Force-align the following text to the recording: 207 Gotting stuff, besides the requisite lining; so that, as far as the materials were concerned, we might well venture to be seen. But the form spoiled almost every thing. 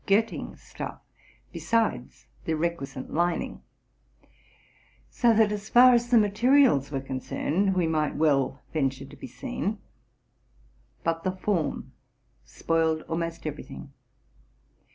207 0.07 0.25
Gotting 0.53 0.57
stuff, 0.57 0.99
besides 1.53 2.25
the 2.45 2.55
requisite 2.55 3.13
lining; 3.13 3.61
so 5.11 5.31
that, 5.31 5.51
as 5.51 5.69
far 5.69 5.93
as 5.93 6.09
the 6.09 6.17
materials 6.17 6.89
were 6.89 6.99
concerned, 6.99 7.75
we 7.75 7.85
might 7.85 8.15
well 8.15 8.63
venture 8.73 9.05
to 9.05 9.15
be 9.15 9.27
seen. 9.27 9.77
But 11.03 11.23
the 11.23 11.33
form 11.33 11.93
spoiled 12.43 13.03
almost 13.03 13.45
every 13.45 13.61
thing. 13.63 13.93